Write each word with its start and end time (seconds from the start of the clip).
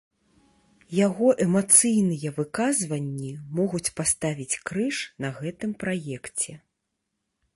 Яго 0.99 1.27
эмацыйныя 1.45 2.29
выказванні 2.39 3.31
могуць 3.61 3.83
паставіць 4.01 4.59
крыж 4.69 4.95
на 5.27 5.31
гэтым 5.43 5.71
праекце. 5.83 6.51